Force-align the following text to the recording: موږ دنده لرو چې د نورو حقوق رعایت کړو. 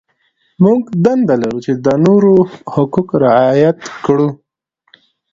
موږ 0.63 0.81
دنده 1.03 1.35
لرو 1.41 1.59
چې 1.65 1.73
د 1.85 1.87
نورو 2.05 2.33
حقوق 2.73 3.09
رعایت 3.23 3.77
کړو. 4.05 4.29